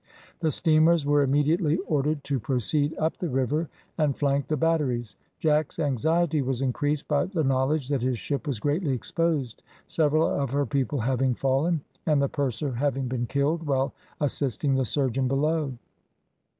[0.39, 3.69] The steamers were immediately ordered to proceed up the river
[3.99, 5.15] and flank the batteries.
[5.37, 10.49] Jack's anxiety was increased by the knowledge that his ship was greatly exposed, several of
[10.49, 15.71] her people having fallen, and the purser having been killed while assisting the surgeon below.